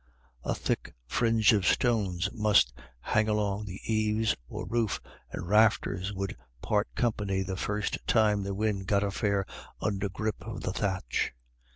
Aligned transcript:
A 0.43 0.55
thick 0.55 0.95
fringe 1.05 1.53
of 1.53 1.67
stones 1.67 2.27
must 2.33 2.73
hang 3.01 3.29
along 3.29 3.65
the 3.65 3.79
eaves, 3.85 4.35
or 4.49 4.65
roof 4.65 4.99
and 5.31 5.47
rafters 5.47 6.11
would 6.11 6.35
part 6.59 6.87
company 6.95 7.43
the 7.43 7.55
first 7.55 7.99
time 8.07 8.41
the 8.41 8.55
wind 8.55 8.87
got 8.87 9.03
a 9.03 9.11
fair 9.11 9.45
undergrip 9.79 10.41
of 10.41 10.61
the 10.61 10.73
thatch. 10.73 11.33